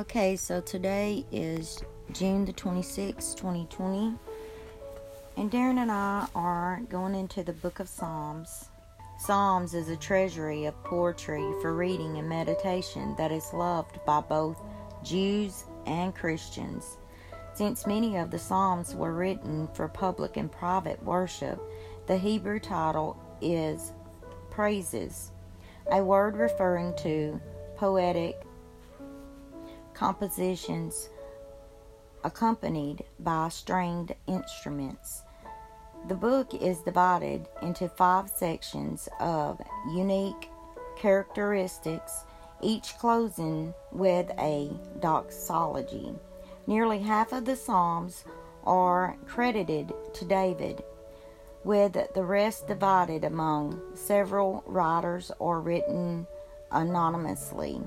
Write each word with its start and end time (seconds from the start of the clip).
Okay, 0.00 0.34
so 0.34 0.62
today 0.62 1.26
is 1.30 1.84
June 2.12 2.46
the 2.46 2.54
26th, 2.54 3.36
2020. 3.36 4.14
And 5.36 5.50
Darren 5.50 5.76
and 5.76 5.92
I 5.92 6.26
are 6.34 6.80
going 6.88 7.14
into 7.14 7.42
the 7.42 7.52
book 7.52 7.80
of 7.80 7.86
Psalms. 7.86 8.70
Psalms 9.18 9.74
is 9.74 9.90
a 9.90 9.98
treasury 9.98 10.64
of 10.64 10.84
poetry 10.84 11.46
for 11.60 11.74
reading 11.74 12.16
and 12.16 12.26
meditation 12.26 13.14
that 13.18 13.30
is 13.30 13.52
loved 13.52 14.00
by 14.06 14.22
both 14.22 14.58
Jews 15.04 15.64
and 15.84 16.14
Christians. 16.14 16.96
Since 17.52 17.86
many 17.86 18.16
of 18.16 18.30
the 18.30 18.38
Psalms 18.38 18.94
were 18.94 19.12
written 19.12 19.68
for 19.74 19.86
public 19.86 20.38
and 20.38 20.50
private 20.50 21.02
worship, 21.04 21.60
the 22.06 22.16
Hebrew 22.16 22.58
title 22.58 23.18
is 23.42 23.92
Praises, 24.48 25.30
a 25.92 26.02
word 26.02 26.38
referring 26.38 26.96
to 27.02 27.38
poetic 27.76 28.46
compositions 30.00 31.10
accompanied 32.24 33.04
by 33.18 33.50
stringed 33.50 34.14
instruments. 34.26 35.22
The 36.08 36.14
book 36.14 36.54
is 36.54 36.78
divided 36.80 37.46
into 37.60 37.86
five 37.86 38.30
sections 38.30 39.10
of 39.20 39.60
unique 39.94 40.48
characteristics, 40.96 42.24
each 42.62 42.96
closing 42.96 43.74
with 43.92 44.30
a 44.38 44.70
doxology. 45.00 46.14
Nearly 46.66 47.00
half 47.00 47.34
of 47.34 47.44
the 47.44 47.56
Psalms 47.56 48.24
are 48.64 49.18
credited 49.26 49.92
to 50.14 50.24
David, 50.24 50.82
with 51.62 51.92
the 52.14 52.24
rest 52.24 52.66
divided 52.66 53.22
among 53.24 53.78
several 53.92 54.62
writers 54.66 55.30
or 55.38 55.60
written 55.60 56.26
anonymously. 56.72 57.82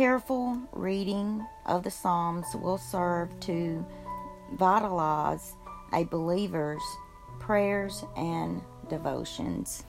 Careful 0.00 0.58
reading 0.72 1.46
of 1.66 1.82
the 1.82 1.90
Psalms 1.90 2.46
will 2.54 2.78
serve 2.78 3.38
to 3.40 3.84
vitalize 4.54 5.52
a 5.92 6.04
believer's 6.04 6.80
prayers 7.38 8.02
and 8.16 8.62
devotions. 8.88 9.84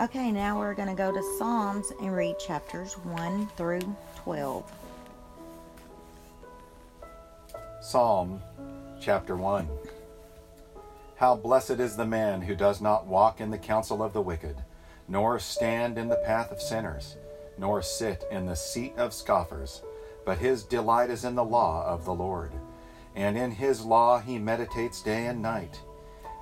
Okay, 0.00 0.30
now 0.30 0.56
we're 0.56 0.74
going 0.74 0.88
to 0.88 0.94
go 0.94 1.10
to 1.10 1.36
Psalms 1.36 1.90
and 2.00 2.14
read 2.14 2.38
chapters 2.38 2.92
1 2.92 3.48
through 3.56 3.96
12. 4.22 4.72
Psalm 7.80 8.40
chapter 9.00 9.34
1 9.34 9.68
How 11.16 11.34
blessed 11.34 11.80
is 11.80 11.96
the 11.96 12.06
man 12.06 12.40
who 12.40 12.54
does 12.54 12.80
not 12.80 13.08
walk 13.08 13.40
in 13.40 13.50
the 13.50 13.58
counsel 13.58 14.00
of 14.00 14.12
the 14.12 14.22
wicked, 14.22 14.62
nor 15.08 15.40
stand 15.40 15.98
in 15.98 16.06
the 16.06 16.22
path 16.24 16.52
of 16.52 16.62
sinners 16.62 17.16
nor 17.58 17.82
sit 17.82 18.24
in 18.30 18.46
the 18.46 18.56
seat 18.56 18.94
of 18.96 19.14
scoffers, 19.14 19.82
but 20.24 20.38
his 20.38 20.62
delight 20.62 21.10
is 21.10 21.24
in 21.24 21.34
the 21.34 21.44
law 21.44 21.86
of 21.86 22.04
the 22.04 22.14
Lord. 22.14 22.52
And 23.14 23.36
in 23.36 23.50
his 23.50 23.82
law 23.82 24.18
he 24.18 24.38
meditates 24.38 25.02
day 25.02 25.26
and 25.26 25.40
night. 25.40 25.80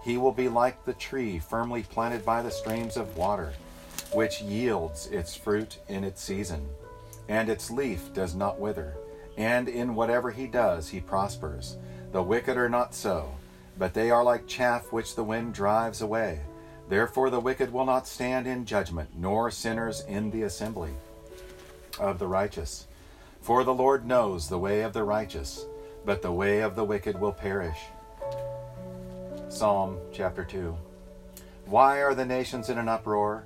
He 0.02 0.16
will 0.16 0.32
be 0.32 0.48
like 0.48 0.84
the 0.84 0.94
tree 0.94 1.38
firmly 1.38 1.82
planted 1.82 2.24
by 2.24 2.42
the 2.42 2.50
streams 2.50 2.96
of 2.96 3.16
water, 3.16 3.52
which 4.12 4.40
yields 4.40 5.06
its 5.08 5.34
fruit 5.34 5.78
in 5.88 6.04
its 6.04 6.22
season, 6.22 6.68
and 7.28 7.48
its 7.48 7.70
leaf 7.70 8.12
does 8.12 8.34
not 8.34 8.58
wither. 8.58 8.96
And 9.36 9.68
in 9.68 9.94
whatever 9.94 10.30
he 10.30 10.46
does, 10.46 10.88
he 10.88 11.00
prospers. 11.00 11.76
The 12.12 12.22
wicked 12.22 12.56
are 12.56 12.68
not 12.68 12.94
so, 12.94 13.34
but 13.78 13.94
they 13.94 14.10
are 14.10 14.24
like 14.24 14.46
chaff 14.46 14.92
which 14.92 15.14
the 15.14 15.24
wind 15.24 15.54
drives 15.54 16.02
away. 16.02 16.40
Therefore, 16.92 17.30
the 17.30 17.40
wicked 17.40 17.72
will 17.72 17.86
not 17.86 18.06
stand 18.06 18.46
in 18.46 18.66
judgment, 18.66 19.08
nor 19.16 19.50
sinners 19.50 20.04
in 20.06 20.30
the 20.30 20.42
assembly 20.42 20.92
of 21.98 22.18
the 22.18 22.26
righteous. 22.26 22.86
For 23.40 23.64
the 23.64 23.72
Lord 23.72 24.04
knows 24.04 24.46
the 24.46 24.58
way 24.58 24.82
of 24.82 24.92
the 24.92 25.02
righteous, 25.02 25.64
but 26.04 26.20
the 26.20 26.32
way 26.32 26.60
of 26.60 26.76
the 26.76 26.84
wicked 26.84 27.18
will 27.18 27.32
perish. 27.32 27.78
Psalm 29.48 30.00
chapter 30.12 30.44
2 30.44 30.76
Why 31.64 32.02
are 32.02 32.14
the 32.14 32.26
nations 32.26 32.68
in 32.68 32.76
an 32.76 32.90
uproar, 32.90 33.44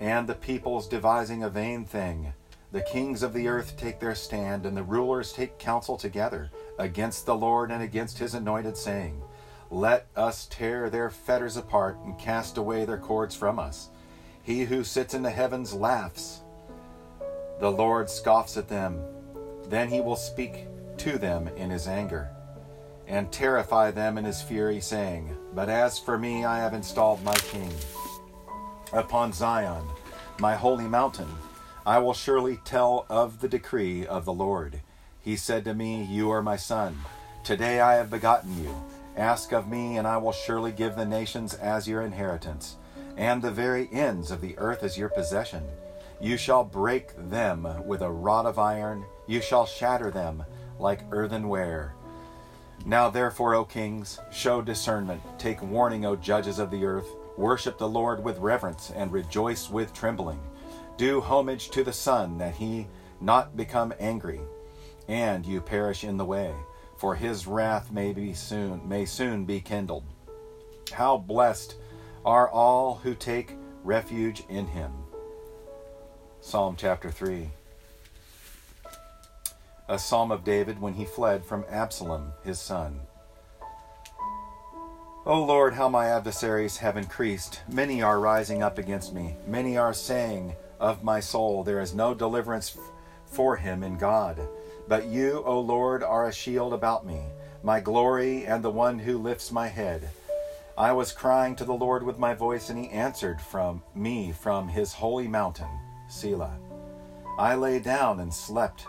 and 0.00 0.26
the 0.26 0.34
peoples 0.34 0.88
devising 0.88 1.42
a 1.42 1.50
vain 1.50 1.84
thing? 1.84 2.32
The 2.72 2.80
kings 2.80 3.22
of 3.22 3.34
the 3.34 3.48
earth 3.48 3.76
take 3.76 4.00
their 4.00 4.14
stand, 4.14 4.64
and 4.64 4.74
the 4.74 4.82
rulers 4.82 5.34
take 5.34 5.58
counsel 5.58 5.98
together 5.98 6.50
against 6.78 7.26
the 7.26 7.36
Lord 7.36 7.70
and 7.70 7.82
against 7.82 8.16
his 8.18 8.32
anointed, 8.32 8.78
saying, 8.78 9.20
let 9.70 10.06
us 10.16 10.46
tear 10.46 10.88
their 10.88 11.10
fetters 11.10 11.56
apart 11.56 11.98
and 12.04 12.18
cast 12.18 12.56
away 12.56 12.84
their 12.84 12.98
cords 12.98 13.34
from 13.34 13.58
us. 13.58 13.90
He 14.42 14.64
who 14.64 14.82
sits 14.84 15.14
in 15.14 15.22
the 15.22 15.30
heavens 15.30 15.74
laughs. 15.74 16.40
The 17.60 17.70
Lord 17.70 18.08
scoffs 18.08 18.56
at 18.56 18.68
them. 18.68 19.00
Then 19.68 19.88
he 19.88 20.00
will 20.00 20.16
speak 20.16 20.66
to 20.98 21.18
them 21.18 21.48
in 21.48 21.70
his 21.70 21.86
anger 21.86 22.30
and 23.08 23.32
terrify 23.32 23.90
them 23.90 24.18
in 24.18 24.24
his 24.24 24.42
fury, 24.42 24.80
saying, 24.80 25.34
But 25.54 25.68
as 25.68 25.98
for 25.98 26.18
me, 26.18 26.44
I 26.44 26.58
have 26.58 26.74
installed 26.74 27.22
my 27.24 27.34
king 27.34 27.72
upon 28.92 29.32
Zion, 29.32 29.84
my 30.38 30.54
holy 30.54 30.86
mountain. 30.86 31.28
I 31.86 31.98
will 31.98 32.12
surely 32.12 32.60
tell 32.64 33.06
of 33.08 33.40
the 33.40 33.48
decree 33.48 34.06
of 34.06 34.26
the 34.26 34.32
Lord. 34.32 34.80
He 35.20 35.36
said 35.36 35.64
to 35.64 35.74
me, 35.74 36.04
You 36.04 36.30
are 36.30 36.42
my 36.42 36.56
son. 36.56 36.98
Today 37.44 37.80
I 37.80 37.94
have 37.94 38.10
begotten 38.10 38.62
you. 38.62 38.74
Ask 39.18 39.52
of 39.52 39.66
me, 39.66 39.98
and 39.98 40.06
I 40.06 40.16
will 40.16 40.30
surely 40.30 40.70
give 40.70 40.94
the 40.94 41.04
nations 41.04 41.54
as 41.54 41.88
your 41.88 42.02
inheritance, 42.02 42.76
and 43.16 43.42
the 43.42 43.50
very 43.50 43.88
ends 43.90 44.30
of 44.30 44.40
the 44.40 44.56
earth 44.58 44.84
as 44.84 44.96
your 44.96 45.08
possession. 45.08 45.64
You 46.20 46.36
shall 46.36 46.62
break 46.62 47.10
them 47.28 47.66
with 47.84 48.00
a 48.00 48.10
rod 48.10 48.46
of 48.46 48.60
iron, 48.60 49.04
you 49.26 49.40
shall 49.40 49.66
shatter 49.66 50.12
them 50.12 50.44
like 50.78 51.02
earthenware. 51.10 51.94
Now, 52.86 53.10
therefore, 53.10 53.56
O 53.56 53.64
kings, 53.64 54.20
show 54.30 54.62
discernment, 54.62 55.20
take 55.36 55.60
warning, 55.62 56.04
O 56.06 56.14
judges 56.14 56.60
of 56.60 56.70
the 56.70 56.84
earth. 56.84 57.08
Worship 57.36 57.76
the 57.76 57.88
Lord 57.88 58.22
with 58.22 58.38
reverence, 58.38 58.92
and 58.94 59.10
rejoice 59.10 59.68
with 59.68 59.92
trembling. 59.92 60.38
Do 60.96 61.20
homage 61.20 61.70
to 61.70 61.82
the 61.82 61.92
Son, 61.92 62.38
that 62.38 62.54
he 62.54 62.86
not 63.20 63.56
become 63.56 63.92
angry, 63.98 64.40
and 65.08 65.44
you 65.44 65.60
perish 65.60 66.04
in 66.04 66.18
the 66.18 66.24
way 66.24 66.54
for 66.98 67.14
his 67.14 67.46
wrath 67.46 67.90
may 67.92 68.12
be 68.12 68.34
soon 68.34 68.86
may 68.88 69.04
soon 69.04 69.44
be 69.44 69.60
kindled. 69.60 70.04
How 70.92 71.16
blessed 71.16 71.76
are 72.24 72.48
all 72.48 72.96
who 72.96 73.14
take 73.14 73.54
refuge 73.84 74.42
in 74.48 74.66
him. 74.66 74.92
Psalm 76.40 76.74
chapter 76.76 77.10
3. 77.10 77.50
A 79.88 79.98
psalm 79.98 80.30
of 80.30 80.44
David 80.44 80.80
when 80.80 80.94
he 80.94 81.04
fled 81.04 81.44
from 81.44 81.64
Absalom, 81.70 82.32
his 82.44 82.58
son. 82.58 83.00
O 85.24 85.42
Lord, 85.42 85.74
how 85.74 85.88
my 85.88 86.06
adversaries 86.06 86.78
have 86.78 86.96
increased. 86.96 87.60
Many 87.68 88.02
are 88.02 88.20
rising 88.20 88.62
up 88.62 88.78
against 88.78 89.14
me. 89.14 89.36
Many 89.46 89.76
are 89.76 89.94
saying 89.94 90.54
of 90.80 91.04
my 91.04 91.20
soul, 91.20 91.62
There 91.62 91.80
is 91.80 91.94
no 91.94 92.14
deliverance 92.14 92.76
for 93.26 93.56
him 93.56 93.82
in 93.82 93.98
God. 93.98 94.40
But 94.88 95.06
you, 95.06 95.42
O 95.44 95.60
Lord, 95.60 96.02
are 96.02 96.26
a 96.26 96.32
shield 96.32 96.72
about 96.72 97.06
me, 97.06 97.20
my 97.62 97.78
glory, 97.78 98.46
and 98.46 98.64
the 98.64 98.70
one 98.70 98.98
who 98.98 99.18
lifts 99.18 99.52
my 99.52 99.68
head. 99.68 100.08
I 100.78 100.92
was 100.92 101.12
crying 101.12 101.56
to 101.56 101.64
the 101.64 101.74
Lord 101.74 102.02
with 102.02 102.18
my 102.18 102.32
voice, 102.32 102.70
and 102.70 102.78
he 102.78 102.88
answered 102.88 103.40
from 103.40 103.82
me 103.94 104.32
from 104.32 104.68
his 104.68 104.94
holy 104.94 105.28
mountain, 105.28 105.68
Selah. 106.08 106.56
I 107.38 107.54
lay 107.54 107.80
down 107.80 108.20
and 108.20 108.32
slept. 108.32 108.86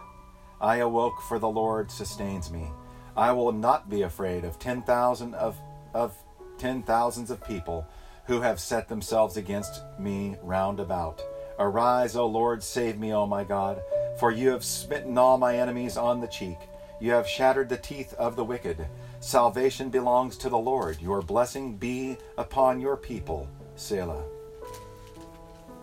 I 0.62 0.78
awoke, 0.78 1.22
for 1.22 1.38
the 1.38 1.50
Lord 1.50 1.92
sustains 1.92 2.50
me. 2.50 2.70
I 3.18 3.34
will 3.34 3.52
not 3.52 3.90
be 3.90 4.04
afraid 4.04 4.46
of 4.46 4.58
ten 4.58 4.82
thousand 4.82 5.36
of 5.36 5.58
of 5.94 6.16
ten 6.58 6.82
thousands 6.84 7.30
of 7.30 7.44
people 7.44 7.86
who 8.26 8.40
have 8.40 8.60
set 8.60 8.88
themselves 8.88 9.36
against 9.36 9.82
me 10.00 10.38
round 10.44 10.80
about. 10.80 11.22
Arise, 11.58 12.16
O 12.16 12.26
Lord, 12.26 12.64
save 12.64 12.98
me, 12.98 13.14
O 13.14 13.26
my 13.26 13.44
God. 13.44 13.82
For 14.20 14.32
you 14.32 14.50
have 14.50 14.66
smitten 14.66 15.18
all 15.18 15.38
my 15.38 15.58
enemies 15.58 15.96
on 15.96 16.20
the 16.20 16.28
cheek. 16.28 16.58
You 17.00 17.14
have 17.14 17.26
shattered 17.26 17.70
the 17.70 17.78
teeth 17.78 18.14
of 18.16 18.36
the 18.36 18.44
wicked. 18.44 18.86
Salvation 19.22 19.90
belongs 19.90 20.36
to 20.38 20.50
the 20.50 20.58
Lord. 20.58 21.02
Your 21.02 21.22
blessing 21.22 21.78
be 21.78 22.18
upon 22.38 22.82
your 22.82 22.98
people. 22.98 23.48
Selah. 23.78 24.24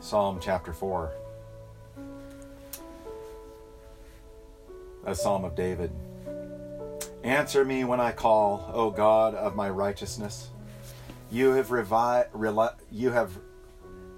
Psalm 0.01 0.39
chapter 0.39 0.75
4. 0.75 1.13
A 5.07 5.15
psalm 5.15 5.47
of 5.47 5.55
David. 5.55 5.91
Answer 7.25 7.65
me 7.65 7.85
when 7.85 8.01
I 8.01 8.13
call, 8.13 8.71
O 8.75 8.91
God 8.91 9.35
of 9.35 9.57
my 9.57 9.71
righteousness. 9.71 10.51
You 11.31 11.53
have, 11.53 11.69
revi- 11.69 12.27
rel- 12.35 12.77
you 12.93 13.11
have 13.13 13.31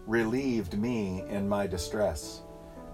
relieved 0.06 0.76
me 0.76 1.22
in 1.28 1.48
my 1.48 1.68
distress. 1.68 2.42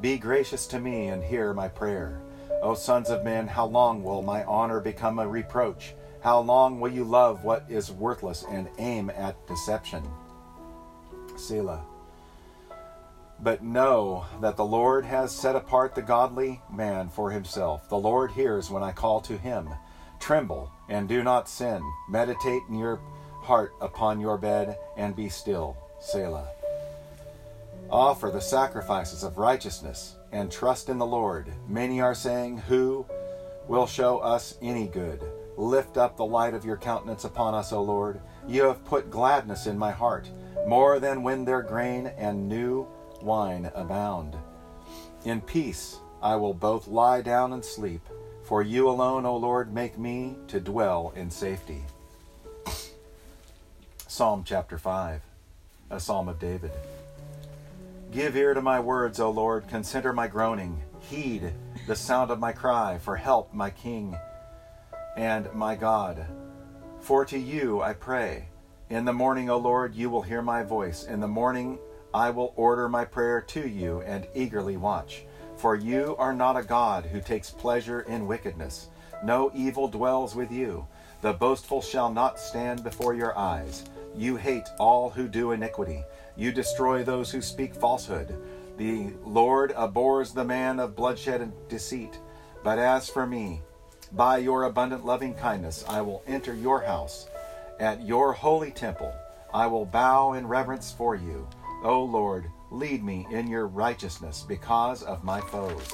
Be 0.04 0.18
gracious 0.18 0.66
to 0.66 0.78
me 0.78 1.06
and 1.06 1.24
hear 1.24 1.54
my 1.54 1.66
prayer. 1.66 2.20
O 2.60 2.74
sons 2.74 3.08
of 3.08 3.24
men, 3.24 3.46
how 3.46 3.64
long 3.64 4.02
will 4.04 4.20
my 4.20 4.44
honor 4.44 4.78
become 4.78 5.18
a 5.18 5.26
reproach? 5.26 5.94
How 6.20 6.40
long 6.40 6.78
will 6.78 6.92
you 6.92 7.04
love 7.04 7.42
what 7.42 7.64
is 7.70 7.90
worthless 7.90 8.44
and 8.50 8.68
aim 8.76 9.08
at 9.08 9.34
deception? 9.46 10.02
Selah. 11.36 11.86
But 13.40 13.64
know 13.64 14.26
that 14.42 14.58
the 14.58 14.64
Lord 14.66 15.06
has 15.06 15.32
set 15.32 15.56
apart 15.56 15.94
the 15.94 16.02
godly 16.02 16.60
man 16.70 17.08
for 17.08 17.30
himself. 17.30 17.88
The 17.88 17.96
Lord 17.96 18.30
hears 18.30 18.70
when 18.70 18.82
I 18.82 18.92
call 18.92 19.22
to 19.22 19.38
him. 19.38 19.70
Tremble 20.20 20.70
and 20.90 21.08
do 21.08 21.22
not 21.22 21.48
sin. 21.48 21.80
Meditate 22.10 22.60
in 22.68 22.74
your 22.74 23.00
heart 23.40 23.72
upon 23.80 24.20
your 24.20 24.36
bed 24.36 24.76
and 24.98 25.16
be 25.16 25.30
still. 25.30 25.78
Selah. 25.98 26.50
Offer 27.94 28.32
the 28.32 28.40
sacrifices 28.40 29.22
of 29.22 29.38
righteousness 29.38 30.16
and 30.32 30.50
trust 30.50 30.88
in 30.88 30.98
the 30.98 31.06
Lord. 31.06 31.52
Many 31.68 32.00
are 32.00 32.12
saying, 32.12 32.58
Who 32.58 33.06
will 33.68 33.86
show 33.86 34.18
us 34.18 34.58
any 34.60 34.88
good? 34.88 35.22
Lift 35.56 35.96
up 35.96 36.16
the 36.16 36.24
light 36.24 36.54
of 36.54 36.64
your 36.64 36.76
countenance 36.76 37.22
upon 37.22 37.54
us, 37.54 37.72
O 37.72 37.80
Lord. 37.80 38.20
You 38.48 38.64
have 38.64 38.84
put 38.84 39.12
gladness 39.12 39.68
in 39.68 39.78
my 39.78 39.92
heart, 39.92 40.28
more 40.66 40.98
than 40.98 41.22
when 41.22 41.44
their 41.44 41.62
grain 41.62 42.08
and 42.18 42.48
new 42.48 42.88
wine 43.22 43.70
abound. 43.76 44.36
In 45.24 45.40
peace 45.40 45.98
I 46.20 46.34
will 46.34 46.52
both 46.52 46.88
lie 46.88 47.22
down 47.22 47.52
and 47.52 47.64
sleep, 47.64 48.02
for 48.42 48.60
you 48.60 48.88
alone, 48.88 49.24
O 49.24 49.36
Lord, 49.36 49.72
make 49.72 49.96
me 49.96 50.34
to 50.48 50.58
dwell 50.58 51.12
in 51.14 51.30
safety. 51.30 51.84
Psalm 54.08 54.42
chapter 54.44 54.78
5, 54.78 55.20
a 55.90 56.00
psalm 56.00 56.28
of 56.28 56.40
David. 56.40 56.72
Give 58.14 58.36
ear 58.36 58.54
to 58.54 58.62
my 58.62 58.78
words, 58.78 59.18
O 59.18 59.28
Lord, 59.28 59.66
consider 59.66 60.12
my 60.12 60.28
groaning. 60.28 60.80
Heed 61.00 61.52
the 61.88 61.96
sound 61.96 62.30
of 62.30 62.38
my 62.38 62.52
cry 62.52 62.96
for 62.96 63.16
help, 63.16 63.52
my 63.52 63.70
King 63.70 64.16
and 65.16 65.52
my 65.52 65.74
God. 65.74 66.24
For 67.00 67.24
to 67.24 67.36
you 67.36 67.82
I 67.82 67.92
pray. 67.92 68.50
In 68.88 69.04
the 69.04 69.12
morning, 69.12 69.50
O 69.50 69.56
Lord, 69.58 69.96
you 69.96 70.10
will 70.10 70.22
hear 70.22 70.42
my 70.42 70.62
voice. 70.62 71.02
In 71.06 71.18
the 71.18 71.26
morning, 71.26 71.76
I 72.14 72.30
will 72.30 72.52
order 72.54 72.88
my 72.88 73.04
prayer 73.04 73.40
to 73.48 73.68
you 73.68 74.02
and 74.02 74.28
eagerly 74.32 74.76
watch. 74.76 75.24
For 75.56 75.74
you 75.74 76.14
are 76.16 76.32
not 76.32 76.56
a 76.56 76.62
God 76.62 77.06
who 77.06 77.20
takes 77.20 77.50
pleasure 77.50 78.02
in 78.02 78.28
wickedness. 78.28 78.90
No 79.24 79.50
evil 79.56 79.88
dwells 79.88 80.36
with 80.36 80.52
you. 80.52 80.86
The 81.20 81.32
boastful 81.32 81.82
shall 81.82 82.12
not 82.12 82.38
stand 82.38 82.84
before 82.84 83.14
your 83.14 83.36
eyes. 83.36 83.82
You 84.16 84.36
hate 84.36 84.68
all 84.78 85.10
who 85.10 85.26
do 85.26 85.50
iniquity. 85.50 86.04
You 86.36 86.52
destroy 86.52 87.04
those 87.04 87.30
who 87.30 87.40
speak 87.40 87.74
falsehood. 87.74 88.36
The 88.76 89.12
Lord 89.24 89.72
abhors 89.76 90.32
the 90.32 90.44
man 90.44 90.80
of 90.80 90.96
bloodshed 90.96 91.40
and 91.40 91.52
deceit. 91.68 92.18
But 92.64 92.78
as 92.78 93.08
for 93.08 93.26
me, 93.26 93.62
by 94.12 94.38
your 94.38 94.64
abundant 94.64 95.04
loving 95.04 95.34
kindness, 95.34 95.84
I 95.88 96.00
will 96.00 96.22
enter 96.26 96.54
your 96.54 96.80
house. 96.80 97.28
At 97.78 98.02
your 98.02 98.32
holy 98.32 98.70
temple, 98.70 99.12
I 99.52 99.66
will 99.66 99.86
bow 99.86 100.32
in 100.32 100.46
reverence 100.46 100.92
for 100.92 101.14
you. 101.14 101.46
O 101.84 102.02
Lord, 102.02 102.50
lead 102.70 103.04
me 103.04 103.26
in 103.30 103.46
your 103.46 103.68
righteousness 103.68 104.44
because 104.46 105.02
of 105.02 105.22
my 105.22 105.40
foes. 105.40 105.92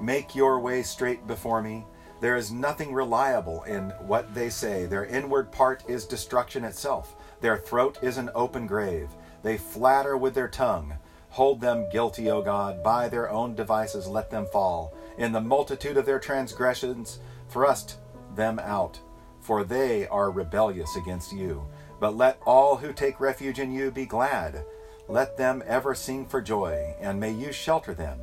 Make 0.00 0.34
your 0.34 0.60
way 0.60 0.82
straight 0.82 1.26
before 1.26 1.62
me. 1.62 1.86
There 2.20 2.36
is 2.36 2.52
nothing 2.52 2.92
reliable 2.92 3.62
in 3.64 3.90
what 4.06 4.34
they 4.34 4.50
say. 4.50 4.86
Their 4.86 5.06
inward 5.06 5.50
part 5.50 5.82
is 5.88 6.04
destruction 6.04 6.64
itself. 6.64 7.16
Their 7.40 7.56
throat 7.56 7.98
is 8.02 8.16
an 8.16 8.30
open 8.34 8.66
grave. 8.66 9.08
They 9.42 9.58
flatter 9.58 10.16
with 10.16 10.34
their 10.34 10.48
tongue. 10.48 10.94
Hold 11.30 11.60
them 11.60 11.88
guilty, 11.90 12.30
O 12.30 12.42
God. 12.42 12.82
By 12.82 13.08
their 13.08 13.30
own 13.30 13.54
devices 13.54 14.06
let 14.06 14.30
them 14.30 14.46
fall. 14.52 14.94
In 15.18 15.32
the 15.32 15.40
multitude 15.40 15.96
of 15.96 16.06
their 16.06 16.18
transgressions, 16.18 17.20
thrust 17.48 17.98
them 18.34 18.58
out. 18.58 18.98
For 19.40 19.62
they 19.62 20.08
are 20.08 20.30
rebellious 20.30 20.96
against 20.96 21.32
you. 21.32 21.66
But 22.00 22.16
let 22.16 22.40
all 22.44 22.76
who 22.76 22.92
take 22.92 23.20
refuge 23.20 23.58
in 23.58 23.72
you 23.72 23.90
be 23.90 24.06
glad. 24.06 24.64
Let 25.08 25.36
them 25.36 25.62
ever 25.66 25.94
sing 25.94 26.26
for 26.26 26.42
joy, 26.42 26.94
and 27.00 27.20
may 27.20 27.30
you 27.30 27.52
shelter 27.52 27.94
them, 27.94 28.18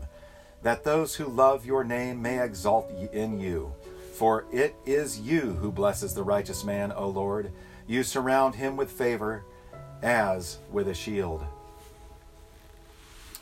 that 0.63 0.83
those 0.83 1.15
who 1.15 1.25
love 1.25 1.65
your 1.65 1.83
name 1.83 2.21
may 2.21 2.44
exalt 2.44 2.92
in 3.13 3.39
you. 3.39 3.74
For 4.15 4.45
it 4.51 4.75
is 4.86 5.19
you 5.19 5.54
who 5.62 5.71
blesses 5.71 6.13
the 6.13 6.24
righteous 6.24 6.63
man, 6.63 6.92
O 6.92 7.07
Lord. 7.07 7.51
You 7.86 8.04
surround 8.04 8.56
him 8.56 8.78
with 8.78 8.92
favor 8.92 9.44
as 10.02 10.58
with 10.72 10.88
a 10.88 10.94
shield. 10.94 11.46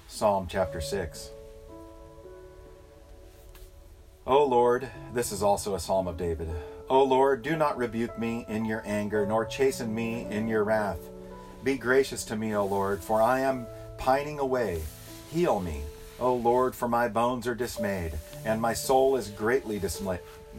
Psalm 0.08 0.48
chapter 0.50 0.82
6. 0.82 1.30
O 4.28 4.46
Lord, 4.46 4.90
this 5.14 5.32
is 5.32 5.42
also 5.42 5.76
a 5.76 5.80
psalm 5.80 6.08
of 6.08 6.18
David. 6.18 6.50
O 6.90 7.04
Lord, 7.04 7.42
do 7.42 7.56
not 7.56 7.78
rebuke 7.78 8.18
me 8.20 8.46
in 8.50 8.66
your 8.66 8.84
anger, 8.86 9.26
nor 9.26 9.46
chasten 9.46 9.94
me 9.94 10.26
in 10.30 10.48
your 10.48 10.64
wrath. 10.64 11.00
Be 11.64 11.78
gracious 11.78 12.24
to 12.26 12.36
me, 12.36 12.56
O 12.56 12.66
Lord, 12.66 13.02
for 13.04 13.22
I 13.22 13.42
am 13.42 13.68
pining 13.98 14.40
away. 14.40 14.82
Heal 15.32 15.60
me, 15.60 15.82
O 16.20 16.34
Lord, 16.36 16.76
for 16.76 16.88
my 16.88 17.08
bones 17.08 17.48
are 17.48 17.56
dismayed, 17.56 18.14
and 18.44 18.60
my 18.62 18.74
soul 18.74 19.16
is 19.16 19.30
greatly 19.30 19.80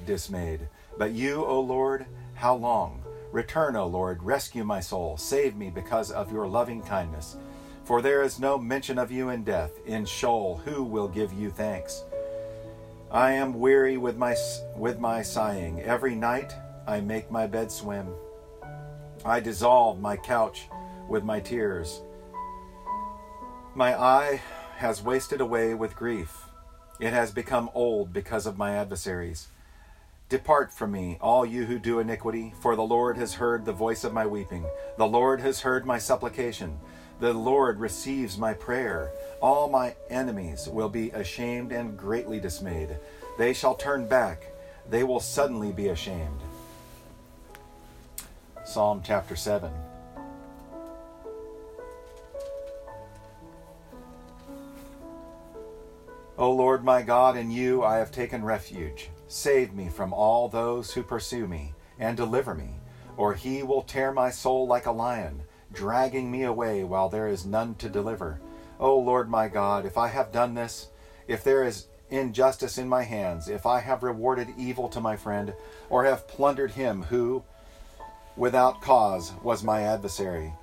dismayed. 0.06 0.61
But 0.96 1.12
you, 1.12 1.44
O 1.44 1.61
Lord, 1.61 2.06
how 2.34 2.55
long? 2.55 3.01
Return, 3.32 3.76
O 3.76 3.87
Lord, 3.87 4.23
rescue 4.23 4.62
my 4.62 4.81
soul, 4.81 5.17
save 5.17 5.56
me 5.56 5.70
because 5.70 6.11
of 6.11 6.31
your 6.31 6.46
loving 6.46 6.82
kindness. 6.82 7.38
For 7.84 8.02
there 8.02 8.23
is 8.23 8.38
no 8.38 8.58
mention 8.58 8.99
of 8.99 9.11
you 9.11 9.31
in 9.31 9.43
death. 9.43 9.73
In 9.87 10.05
Sheol, 10.05 10.61
who 10.64 10.84
will 10.84 11.08
give 11.08 11.32
you 11.32 11.50
thanks? 11.50 12.05
I 13.11 13.32
am 13.32 13.58
weary 13.58 13.96
with 13.96 14.19
my, 14.19 14.37
with 14.76 14.99
my 14.99 15.23
sighing. 15.23 15.81
Every 15.81 16.14
night 16.14 16.55
I 16.87 17.00
make 17.00 17.31
my 17.31 17.46
bed 17.46 17.73
swim. 17.73 18.08
I 19.25 19.40
dissolve 19.40 19.99
my 19.99 20.17
couch 20.17 20.69
with 21.08 21.25
my 21.25 21.40
tears. 21.40 22.02
My 23.75 23.99
eye 23.99 24.43
has 24.76 25.02
wasted 25.02 25.40
away 25.40 25.75
with 25.75 25.96
grief. 25.96 26.44
It 27.00 27.12
has 27.14 27.31
become 27.31 27.70
old 27.75 28.12
because 28.12 28.46
of 28.46 28.58
my 28.58 28.73
adversaries. 28.76 29.49
Depart 30.32 30.73
from 30.73 30.93
me, 30.93 31.19
all 31.20 31.44
you 31.44 31.67
who 31.67 31.79
do 31.79 31.99
iniquity, 31.99 32.55
for 32.58 32.75
the 32.75 32.82
Lord 32.82 33.19
has 33.19 33.34
heard 33.34 33.67
the 33.67 33.73
voice 33.75 34.02
of 34.02 34.14
my 34.14 34.26
weeping. 34.26 34.64
The 34.96 35.06
Lord 35.06 35.43
has 35.43 35.61
heard 35.61 35.84
my 35.84 35.99
supplication. 35.99 36.81
The 37.20 37.34
Lord 37.34 37.79
receives 37.79 38.38
my 38.38 38.55
prayer. 38.55 39.11
All 39.43 39.69
my 39.69 39.94
enemies 40.08 40.67
will 40.67 40.88
be 40.88 41.11
ashamed 41.11 41.70
and 41.70 41.99
greatly 41.99 42.40
dismayed. 42.40 42.96
They 43.37 43.52
shall 43.52 43.75
turn 43.75 44.08
back. 44.08 44.46
They 44.88 45.05
will 45.05 45.20
suddenly 45.20 45.70
be 45.70 45.88
ashamed. 45.88 46.40
Psalm 48.64 49.02
chapter 49.05 49.37
7. 49.37 49.70
O 56.42 56.50
Lord 56.50 56.82
my 56.82 57.02
God, 57.02 57.36
in 57.36 57.52
you 57.52 57.84
I 57.84 57.98
have 57.98 58.10
taken 58.10 58.44
refuge. 58.44 59.10
Save 59.28 59.74
me 59.74 59.88
from 59.88 60.12
all 60.12 60.48
those 60.48 60.93
who 60.93 61.05
pursue 61.05 61.46
me, 61.46 61.72
and 62.00 62.17
deliver 62.17 62.52
me, 62.52 62.81
or 63.17 63.32
he 63.32 63.62
will 63.62 63.82
tear 63.82 64.10
my 64.10 64.28
soul 64.28 64.67
like 64.67 64.86
a 64.86 64.90
lion, 64.90 65.44
dragging 65.72 66.32
me 66.32 66.43
away 66.43 66.82
while 66.82 67.08
there 67.08 67.28
is 67.28 67.46
none 67.46 67.76
to 67.76 67.88
deliver. 67.88 68.40
O 68.81 68.98
Lord 68.98 69.31
my 69.31 69.46
God, 69.46 69.86
if 69.86 69.96
I 69.96 70.08
have 70.08 70.32
done 70.32 70.55
this, 70.55 70.88
if 71.28 71.44
there 71.44 71.62
is 71.62 71.86
injustice 72.10 72.76
in 72.76 72.88
my 72.88 73.05
hands, 73.05 73.48
if 73.48 73.64
I 73.64 73.78
have 73.78 74.02
rewarded 74.02 74.48
evil 74.58 74.88
to 74.88 75.00
my 75.00 75.14
friend, 75.14 75.55
or 75.90 76.05
have 76.06 76.26
plundered 76.26 76.72
him 76.72 77.05
who, 77.05 77.44
without 78.36 78.82
cause, 78.82 79.32
was 79.44 79.62
my 79.62 79.82
adversary, 79.82 80.55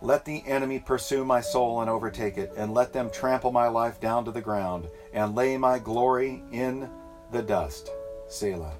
let 0.00 0.24
the 0.24 0.44
enemy 0.46 0.78
pursue 0.78 1.24
my 1.24 1.40
soul 1.40 1.80
and 1.80 1.90
overtake 1.90 2.38
it, 2.38 2.52
and 2.56 2.72
let 2.72 2.92
them 2.92 3.10
trample 3.10 3.50
my 3.50 3.66
life 3.66 4.00
down 4.00 4.24
to 4.24 4.30
the 4.30 4.40
ground, 4.40 4.88
and 5.12 5.34
lay 5.34 5.56
my 5.56 5.78
glory 5.78 6.42
in 6.52 6.88
the 7.32 7.42
dust. 7.42 7.90
Selah. 8.28 8.74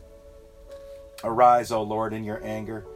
Arise, 1.24 1.72
O 1.72 1.82
Lord, 1.82 2.12
in 2.12 2.22
your 2.22 2.40
anger. 2.44 2.86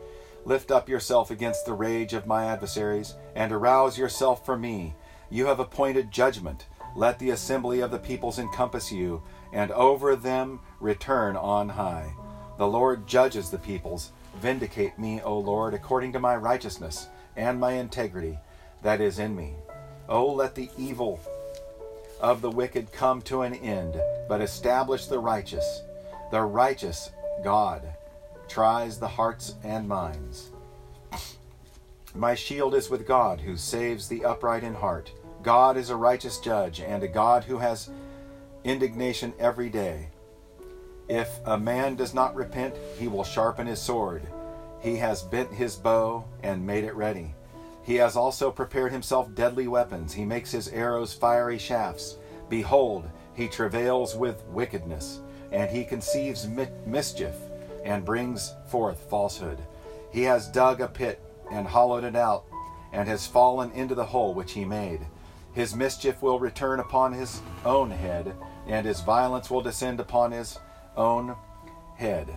Lift 0.44 0.70
up 0.70 0.88
yourself 0.88 1.30
against 1.30 1.66
the 1.66 1.72
rage 1.72 2.12
of 2.12 2.26
my 2.26 2.44
adversaries, 2.44 3.14
and 3.34 3.50
arouse 3.50 3.98
yourself 3.98 4.46
for 4.46 4.56
me. 4.56 4.94
You 5.28 5.46
have 5.46 5.58
appointed 5.58 6.12
judgment. 6.12 6.66
Let 6.94 7.18
the 7.18 7.30
assembly 7.30 7.80
of 7.80 7.90
the 7.90 7.98
peoples 7.98 8.38
encompass 8.38 8.92
you, 8.92 9.22
and 9.52 9.72
over 9.72 10.14
them 10.14 10.60
return 10.78 11.36
on 11.36 11.70
high. 11.70 12.12
The 12.56 12.68
Lord 12.68 13.08
judges 13.08 13.50
the 13.50 13.58
peoples. 13.58 14.12
Vindicate 14.40 14.96
me, 14.96 15.20
O 15.22 15.38
Lord, 15.38 15.74
according 15.74 16.12
to 16.12 16.20
my 16.20 16.36
righteousness 16.36 17.08
and 17.36 17.58
my 17.58 17.72
integrity 17.72 18.38
that 18.82 19.00
is 19.00 19.18
in 19.18 19.34
me. 19.34 19.54
Oh, 20.08 20.32
let 20.32 20.54
the 20.54 20.70
evil 20.76 21.20
of 22.20 22.40
the 22.40 22.50
wicked 22.50 22.92
come 22.92 23.22
to 23.22 23.42
an 23.42 23.54
end, 23.54 24.00
but 24.28 24.40
establish 24.40 25.06
the 25.06 25.18
righteous. 25.18 25.82
The 26.30 26.42
righteous 26.42 27.10
God 27.44 27.82
tries 28.48 28.98
the 28.98 29.08
hearts 29.08 29.54
and 29.64 29.88
minds. 29.88 30.50
My 32.14 32.34
shield 32.34 32.74
is 32.74 32.90
with 32.90 33.06
God, 33.06 33.40
who 33.40 33.56
saves 33.56 34.08
the 34.08 34.24
upright 34.24 34.64
in 34.64 34.74
heart. 34.74 35.12
God 35.42 35.76
is 35.76 35.90
a 35.90 35.96
righteous 35.96 36.38
judge, 36.38 36.80
and 36.80 37.02
a 37.02 37.08
God 37.08 37.44
who 37.44 37.58
has 37.58 37.90
indignation 38.64 39.32
every 39.38 39.70
day. 39.70 40.08
If 41.08 41.28
a 41.46 41.58
man 41.58 41.96
does 41.96 42.14
not 42.14 42.34
repent, 42.34 42.74
he 42.98 43.08
will 43.08 43.24
sharpen 43.24 43.66
his 43.66 43.80
sword. 43.80 44.22
He 44.82 44.96
has 44.96 45.22
bent 45.22 45.52
his 45.52 45.76
bow 45.76 46.24
and 46.42 46.66
made 46.66 46.82
it 46.82 46.96
ready. 46.96 47.34
He 47.84 47.94
has 47.96 48.16
also 48.16 48.50
prepared 48.50 48.90
himself 48.92 49.32
deadly 49.34 49.68
weapons. 49.68 50.12
He 50.12 50.24
makes 50.24 50.50
his 50.50 50.68
arrows 50.68 51.14
fiery 51.14 51.58
shafts. 51.58 52.16
Behold, 52.48 53.08
he 53.34 53.48
travails 53.48 54.16
with 54.16 54.44
wickedness, 54.46 55.20
and 55.52 55.70
he 55.70 55.84
conceives 55.84 56.48
mi- 56.48 56.68
mischief, 56.84 57.34
and 57.84 58.04
brings 58.04 58.54
forth 58.66 59.08
falsehood. 59.08 59.58
He 60.10 60.22
has 60.24 60.48
dug 60.48 60.80
a 60.80 60.88
pit, 60.88 61.20
and 61.50 61.66
hollowed 61.66 62.04
it 62.04 62.16
out, 62.16 62.44
and 62.92 63.08
has 63.08 63.26
fallen 63.26 63.70
into 63.72 63.94
the 63.94 64.04
hole 64.04 64.34
which 64.34 64.52
he 64.52 64.64
made. 64.64 65.00
His 65.52 65.74
mischief 65.74 66.22
will 66.22 66.40
return 66.40 66.80
upon 66.80 67.12
his 67.12 67.40
own 67.64 67.90
head, 67.90 68.34
and 68.66 68.84
his 68.84 69.00
violence 69.00 69.50
will 69.50 69.62
descend 69.62 70.00
upon 70.00 70.32
his 70.32 70.58
own 70.96 71.36
head. 71.96 72.28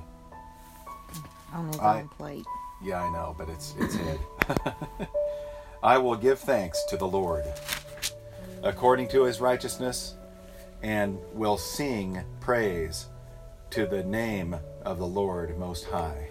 On 1.55 1.67
his 1.67 1.79
I- 1.79 2.01
own 2.01 2.09
plate. 2.09 2.45
Yeah, 2.83 3.01
I 3.01 3.11
know, 3.11 3.33
but 3.37 3.49
it's 3.49 3.73
it's 3.79 3.95
it. 3.95 4.19
I 5.83 5.97
will 5.97 6.15
give 6.15 6.39
thanks 6.39 6.83
to 6.89 6.97
the 6.97 7.07
Lord 7.07 7.45
according 8.63 9.07
to 9.09 9.23
his 9.23 9.39
righteousness 9.39 10.15
and 10.83 11.17
will 11.33 11.57
sing 11.57 12.21
praise 12.41 13.07
to 13.71 13.85
the 13.85 14.03
name 14.03 14.55
of 14.83 14.97
the 14.99 15.07
Lord 15.07 15.57
most 15.57 15.85
high. 15.85 16.29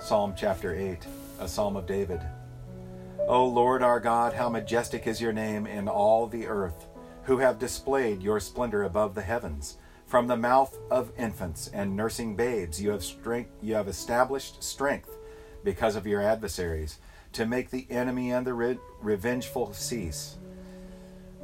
Psalm 0.00 0.34
chapter 0.36 0.74
8, 0.74 0.98
a 1.40 1.46
psalm 1.48 1.76
of 1.76 1.86
David. 1.86 2.20
O 3.28 3.46
Lord 3.46 3.82
our 3.82 4.00
God, 4.00 4.32
how 4.32 4.48
majestic 4.48 5.06
is 5.06 5.20
your 5.20 5.32
name 5.32 5.66
in 5.66 5.86
all 5.88 6.26
the 6.26 6.46
earth, 6.46 6.86
who 7.24 7.38
have 7.38 7.58
displayed 7.58 8.22
your 8.22 8.40
splendor 8.40 8.82
above 8.82 9.14
the 9.14 9.22
heavens. 9.22 9.76
From 10.12 10.26
the 10.26 10.36
mouth 10.36 10.78
of 10.90 11.10
infants 11.16 11.70
and 11.72 11.96
nursing 11.96 12.36
babes 12.36 12.82
you 12.82 12.90
have 12.90 13.02
strength 13.02 13.50
you 13.62 13.72
have 13.76 13.88
established 13.88 14.62
strength 14.62 15.16
because 15.64 15.96
of 15.96 16.06
your 16.06 16.20
adversaries, 16.20 16.98
to 17.32 17.46
make 17.46 17.70
the 17.70 17.86
enemy 17.88 18.30
and 18.30 18.46
the 18.46 18.52
re- 18.52 18.78
revengeful 19.00 19.72
cease. 19.72 20.36